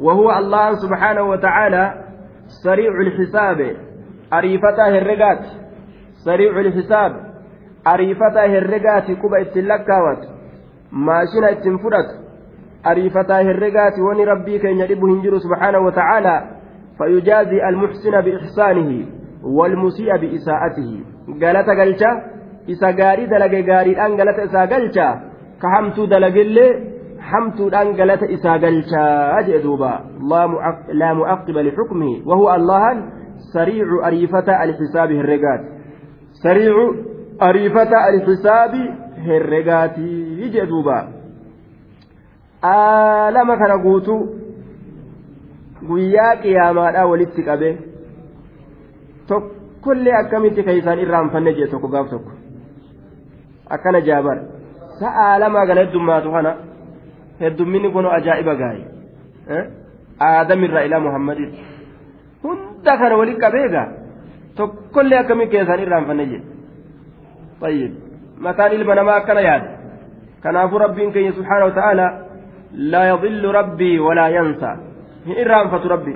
وهو 0.00 0.38
الله 0.38 0.74
سبحانه 0.74 1.22
وتعالى 1.22 1.94
سريع 2.64 2.92
الحساب. 3.00 3.76
أريفته 4.32 4.88
الرقات. 4.98 5.44
سريع 6.24 6.60
الحساب. 6.60 7.12
أريفته 7.94 8.58
الرقات 8.58 9.10
كوبا 9.10 9.40
اتلكاوت 9.40 10.22
ماشينا 10.92 11.50
اتنفرت. 11.50 12.10
أريفته 12.86 13.40
الرقات 13.40 13.98
وني 13.98 14.24
ربي 14.24 14.58
كان 14.58 14.76
يربه 14.78 15.06
هنجر 15.14 15.38
سبحانه 15.38 15.78
وتعالى 15.78 16.36
فيجازي 16.98 17.68
المحسن 17.68 18.20
بإحسانه 18.20 19.06
والمسيء 19.42 20.16
بإساءته. 20.16 20.90
قالت 21.42 21.68
قلتا 21.80 22.10
إسا 22.70 22.86
قاري 22.86 23.26
دلق 23.26 23.54
قاري 23.70 23.90
الآن 23.92 24.16
قالت 24.18 24.38
إسا 24.38 24.60
قلتا 24.60 25.08
كهمت 25.62 26.00
دلق 26.00 26.36
اللي 26.46 26.93
galata 27.96 28.26
isaa 28.36 28.58
galchaa 28.58 29.42
jee 29.46 29.62
duuba 29.62 29.90
laa 31.00 31.14
mu'aqqiba 31.14 31.62
lixukmihi 31.62 32.22
wahuwa 32.26 32.54
allahan 32.54 32.98
sariicu 33.52 34.02
ariifata 34.04 34.58
alxisaabi 34.58 35.16
herregaati 35.16 35.66
sariicu 36.42 36.84
ariifata 37.48 38.04
alxisaabi 38.10 38.82
herregaatii 39.26 40.50
jee 40.54 40.66
duuba 40.66 40.96
aalama 42.62 43.56
kana 43.56 43.78
guutuu 43.78 44.20
guyyaa 45.88 46.36
qiyaamaadhaa 46.42 47.06
walitti 47.12 47.42
qabe 47.48 47.70
tokkollee 49.28 50.16
akkamitti 50.20 50.62
keeysaan 50.68 50.98
irraanfanne 51.06 51.52
jee 51.58 51.66
tokko 51.72 51.88
gaaf 51.88 52.10
tokko 52.10 52.30
akkana 53.76 54.00
jaabar 54.08 54.38
sa'aa 55.00 55.40
lamaa 55.44 55.66
gana 55.66 55.84
heddummaatu 55.86 56.32
kana 56.36 56.56
heddumminni 57.42 57.90
kun 57.98 58.06
ajaa'iba 58.16 58.54
gaayi 58.62 58.84
aadamirraa 60.30 60.86
ilaa 60.88 61.04
muhammaditti 61.06 61.60
hunda 62.42 62.98
kana 63.02 63.16
waliin 63.22 63.40
qabeegaa 63.44 63.86
tokkollee 64.58 65.18
akkamii 65.22 65.52
keessaan 65.54 65.86
irraanfanne 65.86 66.26
jedhe 66.32 66.54
طيب 67.60 67.92
mataan 68.44 68.72
ilma 68.76 68.94
namaa 68.94 69.16
akkana 69.20 69.40
yaada 69.40 69.68
kanaafuu 70.42 70.78
rabbiin 70.84 71.12
keenya 71.12 71.32
subhaanahu 71.38 71.70
wa 71.70 71.76
ta'ala 71.80 72.06
laa 72.92 73.04
yadillu 73.10 73.52
rabbii 73.58 73.98
walaa 74.06 74.28
yansa 74.36 74.70
hin 75.26 75.38
irraanfatu 75.42 75.92
rabbi 75.94 76.14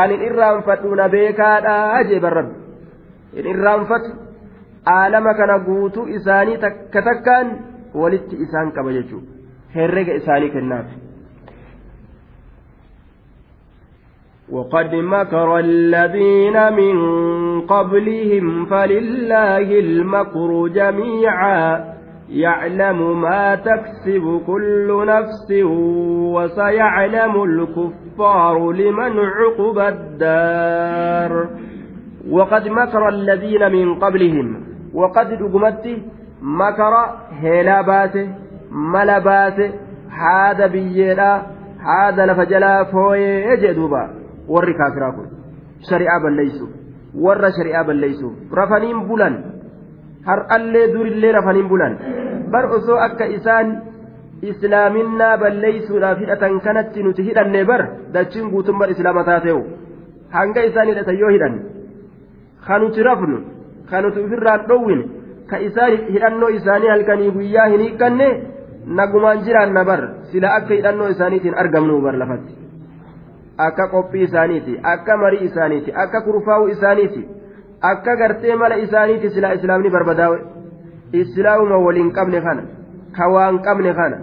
an 0.00 0.10
hin 0.14 0.22
irraanfadhu 0.28 0.94
na 1.00 1.08
beekaadhaa 1.14 2.04
jeeban 2.10 2.36
rabbi 2.38 2.56
hin 3.36 3.50
irraanfatu 3.54 4.10
aalama 4.96 5.34
kana 5.40 5.58
guutuu 5.68 6.06
isaanii 6.18 6.58
takka 6.64 7.02
takkaan 7.10 7.52
walitti 8.02 8.40
isaan 8.46 8.72
qaba 8.78 8.96
jechuudha 8.98 9.37
herrega 9.74 10.14
isaanii 10.14 10.48
kennaaf 10.48 10.86
وقد 14.52 14.94
مكر 14.94 15.58
الذين 15.58 16.72
من 16.72 16.96
قبلهم 17.60 18.66
فلله 18.66 19.78
المكر 19.78 20.68
جميعا. 20.68 21.84
يعلم 22.30 23.20
ما 23.20 23.54
تكسب 23.54 24.42
كل 24.46 25.04
نفس 25.06 25.50
وسيعلم 26.34 27.42
الكفار 27.42 28.72
لمن 28.72 29.18
عقب 29.18 29.78
الدار. 29.78 31.48
وقد 32.30 32.68
مكر 32.68 33.08
الذين 33.08 33.72
من 33.72 33.94
قبلهم. 33.94 34.64
وقد 34.94 35.32
رقمت 35.32 35.86
مكر 36.42 36.94
هلا 37.42 37.82
باتة. 37.82 38.47
Mala 38.70 39.20
baase 39.20 39.66
haada 40.20 40.68
biyyeedha 40.68 41.30
haada 41.88 42.26
lafa 42.26 42.46
jalaa 42.52 42.84
fooyee 42.92 43.56
jee 43.64 43.74
duuba 43.80 44.02
warri 44.54 44.74
kaafiraa 44.80 45.12
kun 45.16 45.28
shari'aa 45.90 46.20
balleeysu 46.24 46.68
warra 47.26 47.50
shari'aa 47.58 47.84
balleeysu 47.90 48.32
rafaniin 48.60 49.04
bulan 49.10 49.34
har'allee 50.30 50.86
durillee 50.94 51.32
rafaniin 51.38 51.68
bulan 51.68 51.98
bar 52.52 52.64
osoo 52.78 52.98
akka 53.08 53.26
isaan 53.38 53.68
islaaminaa 54.50 55.36
balleeysuudhaaf 55.42 56.18
hidhatan 56.24 56.60
kanatti 56.66 57.02
nuti 57.02 57.22
hidhanne 57.28 57.64
bar 57.70 57.82
dachiin 58.14 58.50
guutummaa 58.54 58.90
islaama 58.94 59.24
taateewu 59.30 59.62
hanga 60.36 60.62
isaan 60.70 60.88
hidhatan 60.92 61.18
yoo 61.22 61.30
hidhan 61.36 61.54
ka 62.66 62.78
nuti 62.82 63.02
rafnu 63.08 63.38
ka 63.90 64.02
nuti 64.02 64.20
ofirraan 64.26 64.66
dhowwine 64.68 65.04
ka 65.50 65.56
isaan 65.68 65.92
hidhannoo 66.14 66.48
isaanii 66.58 66.88
halkanii 66.94 67.30
guyyaa 67.36 67.66
hin 67.72 67.80
hiikkanne 67.86 68.28
nagumaan 68.96 69.44
jiraanna 69.46 69.84
bar 69.84 70.00
sila 70.32 70.48
akka 70.58 70.74
hidhannoo 70.74 71.08
isaaniitiin 71.14 71.58
argamnu 71.62 72.00
bar 72.06 72.14
lafatti 72.22 72.54
akka 73.66 73.88
qophii 73.94 74.22
isaaniiti 74.28 74.78
akka 74.92 75.16
marii 75.22 75.44
isaaniiti 75.48 75.90
akka 76.04 76.20
kurfaa'uu 76.26 76.68
isaaniiti 76.74 77.22
akka 77.90 78.16
gartee 78.20 78.56
mala 78.62 78.76
isaaniiti 78.86 79.30
sila 79.34 79.52
islaamni 79.58 79.90
barbadaawe 79.96 80.38
islaamuma 81.22 81.78
waliin 81.86 82.10
qabne 82.18 82.40
kana 82.46 82.62
ka 83.16 83.28
waan 83.34 83.58
qabne 83.66 83.92
kana 84.00 84.18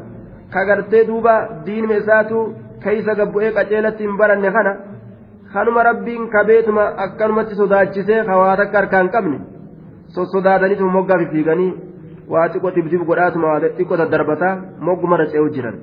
ka 0.54 0.66
gartee 0.70 1.04
duuba 1.08 1.34
diinme 1.66 1.98
isaatu 2.04 2.44
keeysa 2.84 3.16
gabbu'ee 3.20 3.52
qaceelatti 3.58 4.04
hin 4.08 4.18
baranne 4.22 4.52
kana 4.58 4.74
kanuma 5.54 5.84
rabbiin 5.90 6.30
kabeetuma 6.36 6.84
akkanumatti 7.06 7.56
sodaachisee 7.62 8.24
ka 8.30 8.38
waa 8.42 8.56
takka 8.62 8.78
harkaan 8.82 9.10
qabne 9.16 9.38
sossodaataniituma 10.16 10.92
moggaa 10.98 11.20
fifiiganii 11.24 11.72
waa 12.34 12.48
xiqqoo 12.54 12.72
tibtib 12.78 13.04
godhaatuma 13.10 13.48
waa 13.54 13.74
xiqqoo 13.78 13.98
daddarbataa 14.02 14.54
moggumarra 14.88 15.26
ce'uu 15.34 15.50
jiran 15.58 15.78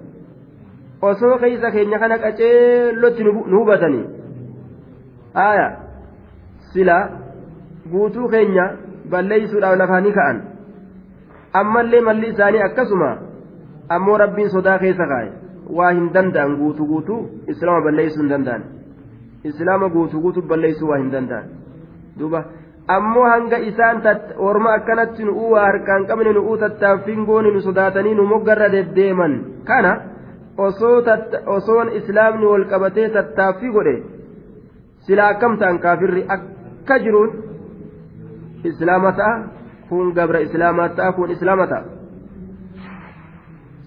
osoo 1.10 1.34
keeysa 1.42 1.70
keenya 1.74 1.98
kana 2.02 2.18
qaceellotti 2.24 3.24
nu 3.24 3.58
hubatanii 3.58 4.04
haaya 5.38 5.68
sila 6.72 6.96
guutuu 7.92 8.28
keenya 8.34 8.66
balleeysuudhaaf 9.14 9.78
lafaanii 9.82 10.14
ka'an 10.18 10.42
ammallee 11.60 12.02
malli 12.08 12.28
isaanii 12.34 12.62
akkasuma 12.68 13.10
ammoo 13.96 14.18
rabbiin 14.24 14.50
sodaa 14.56 14.78
keessa 14.84 15.06
kaa'e 15.14 15.30
waa 15.78 15.92
hin 15.98 16.08
danda'an 16.14 16.56
guutuu 16.60 16.86
guutuu 16.92 17.20
islaama 17.54 17.84
balleeysuu 17.88 18.22
hin 18.22 18.30
danda'an 18.34 18.62
islaama 19.50 19.88
guutuu 19.96 20.20
guutuu 20.26 20.48
balleeysuu 20.54 20.88
waa 20.92 20.98
hin 21.02 21.10
danda'an 21.16 21.50
duuba 22.18 22.44
ammoo 22.88 23.24
hanga 23.24 23.58
isaan 23.58 24.02
orma 24.38 24.72
akkanatti 24.74 25.24
nu'uu 25.24 25.50
waa 25.52 25.66
harkaan 25.66 26.06
qabne 26.06 26.32
nu'uu 26.32 26.56
tattaaffiin 26.58 27.24
goone 27.24 27.50
nu 27.50 27.60
sodaatanii 27.60 28.14
nu 28.14 28.26
moggarra 28.26 28.72
deddeeman. 28.72 29.44
Kana 29.64 29.96
osoon 31.46 31.92
islaamni 31.92 32.46
wal 32.46 32.64
qabatee 32.64 33.08
tattaaffii 33.08 33.72
godhe 33.72 34.02
sila 35.06 35.28
akkam 35.28 35.58
ta'an 35.58 35.78
kaafirri 35.78 36.26
akka 36.28 36.98
jiruun 36.98 37.30
islaama 38.64 39.12
ta'a 39.12 39.34
kun 39.88 40.12
gabra 40.14 40.40
islaamaa 40.40 40.88
ta'a 40.88 41.12
kun 41.12 41.30
islaama 41.30 41.66
ta'a. 41.66 41.84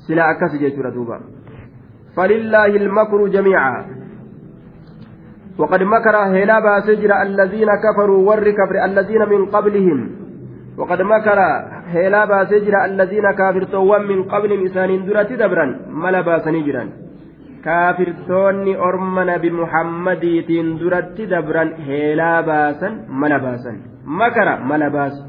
Sila 0.07 0.27
akkasi 0.29 0.59
jechuudha 0.59 0.91
duuba. 0.91 1.19
Falillaahi 2.15 2.75
ilmakru 2.75 3.27
jamiica 3.29 3.85
وقد 5.57 5.83
مكر 5.83 6.15
هلا 6.15 6.59
باسجر 6.59 7.11
الذين 7.21 7.69
كفروا 7.85 8.21
ور 8.29 8.47
كفر 8.59 8.75
الذين 8.85 9.29
من 9.29 9.45
قبلهم 9.45 9.99
وقد 10.77 11.01
مكر 11.01 11.39
هلا 11.95 12.25
باسجر 12.25 12.85
الذين 12.85 13.31
كافرتوا 13.31 13.97
من 13.97 14.23
قبلهم 14.23 14.65
إسان 14.65 15.05
درة 15.05 15.31
دبرا 15.41 15.65
ملا 16.03 16.21
باسني 16.21 16.61
جرا 16.67 16.85
kaafirtoonni 17.65 18.77
orma 18.87 19.25
nabi 19.25 19.49
muhammadiitiin 19.59 20.67
duratti 20.79 21.25
dabran 21.31 21.71
heelaa 21.87 22.43
baasan 22.49 22.99
mala 23.21 23.39
baasan 23.45 23.79
makara 24.19 24.53
mala 24.71 24.89
baasu 24.95 25.23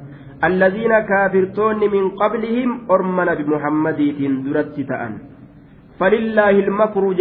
alladiina 0.48 0.98
kaafirtoonni 1.10 1.88
min 1.94 2.10
qablihim 2.20 2.74
orma 2.96 3.24
nabi 3.30 3.44
muhammadiitiin 3.54 4.34
duratti 4.48 4.84
ta'an 4.90 5.14
falillaahi 6.00 6.60
ilmakru 6.64 7.14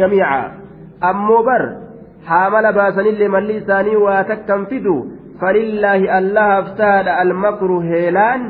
fidu 4.72 4.96
falillaahi 5.42 6.12
allahaaf 6.20 6.68
tahaadha 6.82 7.18
almakru 7.24 7.80
heelaan 7.92 8.42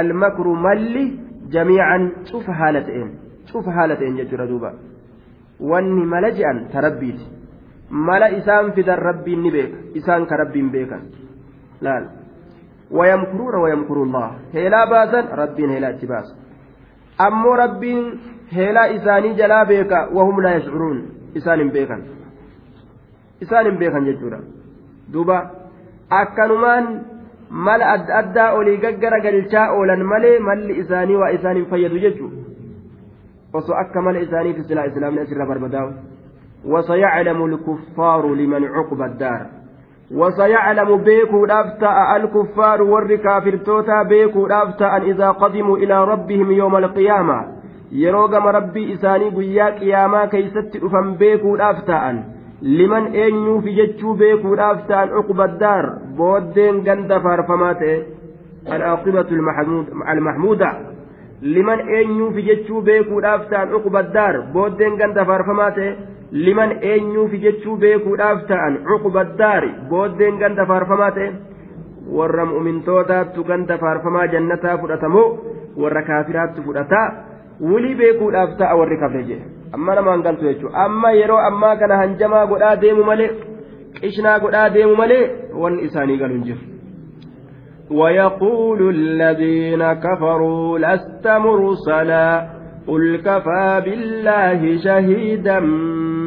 almakru 0.00 0.54
malli 0.66 1.04
jamiican 1.54 2.02
cufa 2.30 2.52
haala 2.60 2.84
ta'een 2.88 3.10
cufa 3.50 3.74
haala 3.78 3.96
ta'een 4.00 4.16
jechuudha 4.20 4.46
duuba 4.52 4.70
wanni 5.70 6.04
mala 6.12 6.30
je'an 6.38 6.58
ta 6.72 6.84
rabbiiti 6.86 7.26
mala 8.08 8.30
isaan 8.38 8.72
fidan 8.76 8.98
rabbiin 9.08 9.42
ni 9.42 9.50
beeka 9.56 9.78
isaan 10.00 10.26
ka 10.30 10.36
rabbiin 10.42 10.70
beekan 10.74 11.02
laal 11.86 12.04
wayamkuruuna 12.98 13.58
wayamkurullah 13.64 14.28
heelaa 14.56 14.86
baasan 14.92 15.32
rabbiin 15.42 15.70
heelaa 15.74 15.94
itti 15.96 16.06
baasa 16.12 16.34
ammoo 17.26 17.56
rabbiin 17.64 18.04
heelaa 18.56 18.86
isaanii 18.98 19.34
jalaa 19.40 19.64
beeka 19.72 20.08
wahum 20.18 20.42
laa 20.44 20.54
yashcuruun 20.58 21.02
isaan 21.40 21.64
hin 21.64 21.72
beekan 21.78 22.04
isaan 23.46 23.70
hin 23.70 23.78
beekan 23.84 24.10
jechuudha 24.10 24.40
duuba 25.12 25.38
akkanumaan 26.20 26.90
mala 27.68 27.92
adda 27.94 28.18
addaa 28.20 28.50
olii 28.58 28.76
gaggara 28.84 29.24
galchaa 29.26 29.70
oolan 29.78 30.04
malee 30.12 30.36
malli 30.50 30.78
isaanii 30.84 31.22
waa 31.24 31.32
isaan 31.40 31.60
hin 31.62 31.66
fayyadu 31.72 32.04
jechuudha 32.06 33.58
osoo 33.60 33.80
akka 33.82 34.06
mala 34.08 34.28
isaaniitti 34.28 34.68
silaa 34.70 34.88
islaamni 34.92 35.26
asirra 35.26 35.50
barbadaa'u 35.52 35.92
وسيعلم 36.64 37.44
الكفار 37.44 38.34
لمن 38.34 38.64
عقب 38.64 39.02
الدار 39.02 39.46
وسيعلم 40.14 40.96
بيكو 40.96 41.46
دافتا 41.46 42.16
الكفار 42.16 42.82
ور 42.82 43.16
كافرتوتا 43.16 44.02
بيكو 44.02 44.46
أن 44.46 45.02
إذا 45.02 45.30
قدموا 45.30 45.76
إلى 45.76 46.04
ربهم 46.04 46.50
يوم 46.52 46.76
القيامة 46.76 47.46
يروغم 47.92 48.46
ربي 48.46 48.94
إساني 48.94 49.28
قيا 49.28 49.64
قياما 49.64 50.26
كيست 50.26 50.76
أفن 50.76 51.14
بيكو 51.14 51.56
أن 51.56 52.24
liman 52.62 53.14
eenyuu 53.14 53.60
fi 53.62 53.74
jechuu 53.74 54.14
beekuudhaaf 54.14 54.86
ta'an 54.88 55.08
cuquba 55.16 55.46
daar 55.60 55.86
booddeen 56.16 56.82
ganda 56.84 57.20
faarfamaa 57.20 57.74
ta'e 57.74 57.96
al'aaqibatu 58.74 59.34
almahmuuda. 60.12 60.70
Liman 61.42 61.80
eenyuu 61.88 62.30
fi 62.34 62.42
jechuu 62.42 62.82
beekuudhaaf 62.82 63.48
ta'an 63.50 63.68
cuquba 63.74 64.02
daar 64.02 64.34
booddeen 64.52 64.96
ganda 64.98 65.24
faarfamaa 65.24 65.70
ta'e 65.70 65.90
liman 66.32 66.72
eenyuu 66.82 67.28
fi 67.28 67.38
jechuu 67.40 67.76
beekuudhaaf 67.76 68.46
ta'an 68.48 68.78
cuquba 68.88 69.24
daari 69.38 69.70
booddeen 69.90 70.38
ganda 70.38 70.66
faarfamaa 70.66 71.10
ta'e 71.10 71.28
warra 72.18 72.44
mu'mintootaattu 72.44 73.44
ganda 73.44 73.78
faarfamaa 73.78 74.26
jannataa 74.34 74.78
fudhatamoo 74.78 75.28
warra 75.82 76.02
kaafiraattu 76.02 76.62
fudhataa 76.62 77.06
wulii 77.60 77.94
beekuudhaaf 77.94 78.58
ta'a 78.58 78.76
warri 78.80 78.98
kafre 79.04 79.22
jedhe 79.30 79.57
amma 79.72 79.94
namaan 79.94 80.22
galtu 80.22 80.48
jechuudha. 80.48 80.84
Amma 80.84 81.12
yeroo 81.12 81.38
ammaa 81.50 81.76
kana 81.76 82.00
hanjamaa 82.02 82.46
godhaa 82.46 82.76
deemu 82.86 83.04
malee 83.04 83.30
qishnaa 84.00 84.40
godhaa 84.40 84.68
deemu 84.78 84.96
malee 84.96 85.22
wanni 85.62 85.86
isaanii 85.90 86.18
galu 86.24 86.34
hin 86.34 86.44
jiru. 86.50 86.64
ويقول 87.90 88.90
الذين 88.94 89.92
كفروا 89.92 90.78
لست 90.78 91.26
مرسلا 91.26 92.48
قل 92.86 93.16
كفى 93.16 93.82
بالله 93.84 94.76
شهيدا 94.76 95.58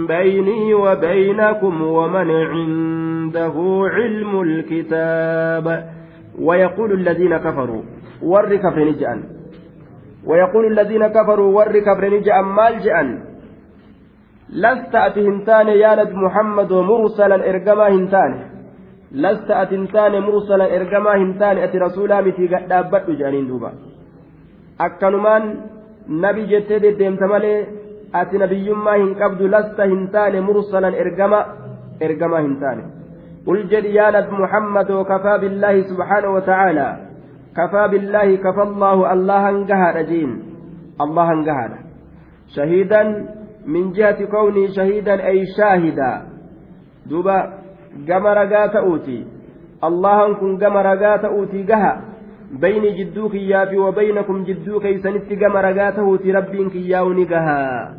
بيني 0.07 0.73
وبينكم 0.73 1.81
ومن 1.81 2.31
عنده 2.31 3.53
علم 3.93 4.41
الكتاب 4.41 5.91
ويقول 6.39 6.91
الذين 6.91 7.37
كفروا 7.37 7.81
ور 8.21 8.55
كفر 8.55 8.95
ويقول 10.25 10.65
الذين 10.65 11.07
كفروا 11.07 11.57
ور 11.57 11.79
كفر 11.79 12.09
نجأن 12.09 12.45
مال 12.45 12.79
جأن 12.79 13.30
لست 14.51 14.95
أتي 14.95 15.27
هنتان 15.27 15.67
يا 15.67 15.95
نبي 15.95 16.15
محمد 16.15 16.73
مرسلا 16.73 17.49
إرقما 17.49 17.87
هنتان. 17.87 18.31
لست 19.11 19.51
أتي 19.51 19.75
هنتان 19.75 20.13
مرسلا 20.27 20.65
إرقما 20.75 21.11
هنتان. 21.15 21.57
أتي 21.57 21.77
رسولا 21.77 22.21
متي 22.21 22.47
دابت 22.47 23.09
جانين 23.09 23.47
دوبا. 23.47 23.71
أكنمان 24.81 25.43
نبي 26.09 26.45
جتة 26.51 26.89
ديمت 26.99 27.23
مالي. 27.23 27.65
أتي 28.15 28.37
نبيما 28.37 28.95
هن 28.95 29.13
قبض 29.21 29.41
لست 29.41 29.79
هنتان 29.79 30.33
مرسلا 30.39 30.89
إرقما 31.01 31.39
إرقما 32.03 32.39
هنتان. 32.45 32.77
قل 33.47 33.67
جد 33.71 33.85
يا 33.85 34.07
نبي 34.11 34.31
محمد 34.43 34.91
وكفى 34.91 35.33
بالله 35.41 35.75
سبحانه 35.81 36.29
وتعالى. 36.35 36.87
كفى 37.57 37.83
بالله 37.91 38.35
كفى 38.35 38.63
الله. 38.69 39.13
الله 39.13 39.49
انقهر 39.49 40.01
جين 40.01 40.31
الله 41.01 41.27
انقهر 41.31 41.71
شهيدا 42.55 43.03
من 43.65 43.91
جهة 43.91 44.25
كوني 44.25 44.67
شهيدا 44.67 45.27
أي 45.27 45.45
شاهدا. 45.57 46.21
دوبا 47.05 47.37
قم 48.09 48.27
رقات 48.27 48.75
أوتي. 48.75 49.25
الله 49.83 50.33
كن 50.33 50.57
قم 50.57 50.77
رقات 50.77 51.25
أوتي 51.25 51.63
قها. 51.63 52.01
بين 52.51 52.95
جدوك 52.95 53.33
يافي 53.35 53.77
وبينكم 53.77 54.43
جدوك 54.43 54.85
يسنت 54.85 55.33
قم 55.43 55.57
رقات 55.57 55.99
أوتي 55.99 56.31
ربك 56.31 56.75
ياوني 56.75 57.23
قها. 57.23 57.97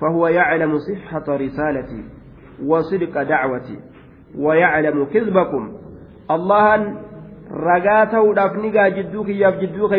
فهو 0.00 0.28
يعلم 0.28 0.78
صحة 0.78 1.36
رسالتي 1.36 2.04
وصدق 2.66 3.22
دعوتي 3.22 3.78
ويعلم 4.38 5.04
كذبكم. 5.04 5.72
الله 6.30 6.94
رقاته 7.52 8.34
دفنقا 8.34 8.88
جدوك 8.88 9.28
ياف 9.28 9.54
جدوك 9.54 9.92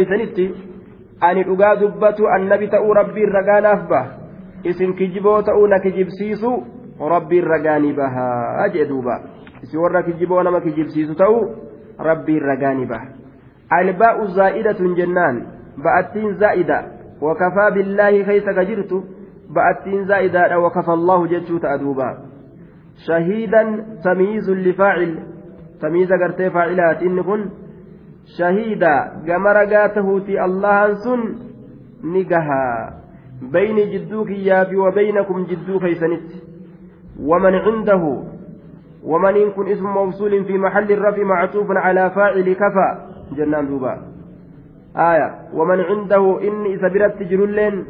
أن 1.24 1.44
dhugaa 1.44 1.76
dubbatu 1.76 2.28
annabi 2.28 2.68
ta'uu 2.68 2.94
rabbiin 2.94 3.32
ragaa 3.32 3.62
naaf 3.62 3.88
baha 3.88 4.23
isin 4.64 4.96
kijiboo 4.96 5.42
ta'uu 5.42 5.68
na 5.68 5.80
kijibsiisu 5.80 6.52
rabbiin 7.14 7.48
ragaanii 7.54 7.94
bahaa 7.94 8.70
jee 8.74 8.86
duuba 8.90 9.20
isin 9.64 9.80
warra 9.80 10.04
kijiboo 10.04 10.44
nama 10.44 10.62
kijibsiisu 10.62 11.16
ta'uu 11.16 11.42
rabbiin 12.10 12.42
ragaanii 12.52 12.86
baha 12.86 13.08
albaa'u 13.80 14.28
zaa'idatun 14.38 14.96
jennaan 14.96 15.42
ba'attiin 15.84 16.38
zaa'ida 16.44 16.84
wakafaa 17.22 17.72
billaahi 17.72 18.24
keeysa 18.30 18.54
ka 18.54 18.66
jirtu 18.72 19.04
ba'attiin 19.58 20.08
zaa'idaadha 20.08 20.60
wakafa 20.60 20.94
allahu 20.94 21.28
jechuu 21.36 21.60
ta'a 21.60 21.78
duuba 21.84 22.10
shahiidan 23.08 23.76
tamiizun 24.04 24.64
lifaacil 24.64 25.14
tamiiza 25.86 26.18
gartee 26.18 26.50
faacilaati 26.50 27.06
inni 27.06 27.24
kun 27.30 27.46
shahiida 28.38 28.94
gama 29.26 29.54
ragaa 29.54 29.88
tahuuti 30.00 30.40
allahan 30.40 30.96
sun 31.06 31.24
ni 32.04 32.26
gahaa 32.26 33.03
بين 33.42 33.76
جدوك 33.92 34.30
يافي 34.30 34.76
وبينكم 34.76 35.44
جدو 35.44 35.80
كيسنت 35.80 36.28
ومن 37.20 37.56
عنده 37.56 38.24
ومن 39.04 39.36
يكون 39.36 39.68
اسم 39.68 39.88
موصول 39.88 40.46
في 40.46 40.58
محل 40.58 40.92
الرفع 40.92 41.24
معطوف 41.24 41.68
على 41.72 42.10
فاعل 42.10 42.54
كفى 42.54 42.90
جنان 43.38 43.68
دوبا 43.68 44.02
آية 44.96 45.36
ومن 45.54 45.80
عنده 45.80 46.40
إني 46.48 46.78
سبرت 46.78 47.24
جرلين 47.24 47.86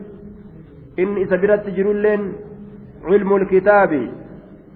إني 1.00 1.26
سبرت 1.26 1.70
جرلين 1.70 2.34
علم 3.04 3.36
الكتاب 3.36 4.10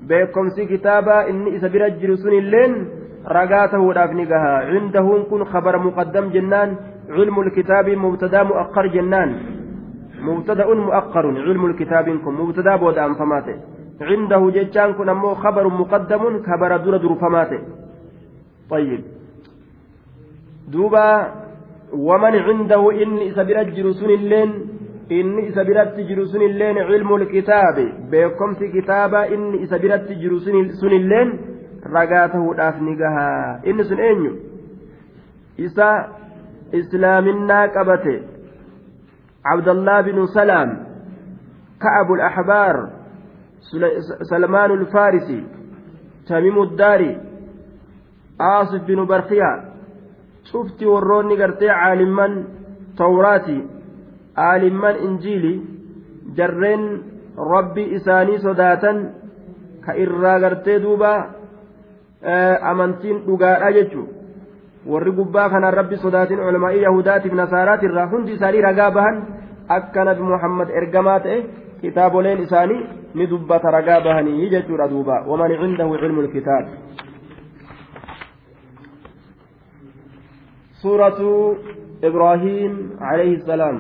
kitaabaa 0.07 1.27
inni 1.27 1.55
isa 1.55 1.69
bira 1.69 1.89
jiru 1.89 2.17
sunilleen 2.17 2.87
ragaa 3.25 3.67
tahuudhaaf 3.67 4.11
ni 4.13 4.25
gaha 4.25 4.71
cindahuun 4.71 5.25
kun 5.29 5.45
khabara 5.45 5.79
muqaddam 5.79 6.31
jennaan 6.31 6.77
cilmu 7.15 7.43
lkitaabii 7.43 7.95
mubtadaa 7.95 8.43
mu'aqqar 8.43 8.89
jennaan 8.93 9.56
مبتدأ 10.21 10.73
مؤخر 10.73 11.25
علم 11.37 11.65
الكتاب 11.65 12.09
كن 12.09 12.33
مبتدأ 12.33 12.75
بود 12.75 12.97
أن 12.97 13.13
فماته. 13.13 13.55
عنده 14.01 14.49
جتان 14.49 14.93
كن 14.93 15.09
أمو 15.09 15.33
خبر 15.33 15.67
مقدم 15.67 16.43
خبر 16.43 16.77
دور 16.77 16.97
دور 16.97 17.15
فماته. 17.15 17.59
طيب. 18.69 19.01
دوبا 20.71 21.33
ومن 21.93 22.35
عنده 22.35 23.03
إني 23.03 23.31
سبرت 23.31 23.67
جرسون 23.67 24.09
اللين 24.09 24.51
إني 25.11 25.51
سبرت 25.51 25.99
جرسون 25.99 26.41
اللين 26.41 26.77
علم 26.77 27.15
الكتاب. 27.15 27.91
بكمس 28.11 28.59
كتابا 28.63 29.33
إني 29.33 29.65
سبرت 29.65 30.11
جرسون 30.11 30.91
اللين؟ 30.91 31.39
رقاته 31.87 32.51
الأفنقها 32.51 33.61
إني 33.67 33.83
سن 33.83 33.99
أنيو. 33.99 34.33
إسا 35.59 36.07
إسلامنا 36.73 37.65
قبته. 37.65 38.36
عبد 39.51 39.67
الله 39.67 40.01
بن 40.01 40.25
سلام 40.25 40.69
كعب 41.81 42.11
الأحبار 42.13 42.75
سلمان 44.29 44.71
الفارسي 44.71 45.43
تميم 46.27 46.61
الداري 46.61 47.13
آصف 48.41 48.81
بن 48.87 49.05
برخيا 49.05 49.51
شفت 50.51 50.83
وروني 50.83 51.43
قرتي 51.43 51.69
عالما 51.69 52.43
توراتي 52.97 53.59
عالما 54.37 54.91
إنجيلي 54.99 55.61
جرين 56.37 56.83
rabbi 57.37 57.93
isaanii 57.93 58.41
sodaatan 58.41 58.97
ka 59.85 59.93
irraa 59.93 60.39
gartee 60.39 60.81
duuba 60.81 61.11
amantiin 62.71 63.21
dhugaadha 63.27 63.71
jechuudha 63.77 64.16
warri 64.93 65.11
gubbaa 65.19 65.49
kanaan 65.49 65.73
rabbi 65.79 65.97
sodaatiin 66.03 66.39
culamaa'ii 66.47 66.83
yahudaatiif 66.87 67.33
nasaaraatirraa 67.39 68.07
hundi 68.13 68.37
isaanii 68.37 68.61
ragaa 68.67 68.91
bahan 68.97 69.17
akka 69.77 70.05
nabi 70.09 70.23
muhammad 70.33 70.69
ergamaa 70.81 71.19
ta'e 71.25 71.39
kitaaboleen 71.81 72.43
isaanii 72.45 72.81
ni 73.13 73.27
dubbata 73.33 73.71
ragaa 73.77 73.99
bahanii 74.07 74.49
jechuudha 74.55 74.87
duuba 74.93 75.21
waman 75.31 75.57
cindahu 75.63 75.99
cilmu 76.03 76.21
lkitaab 76.27 76.65
suuratu 80.81 81.29
ibraahiim 82.09 82.73
alayhi 83.11 83.39
salaam 83.51 83.77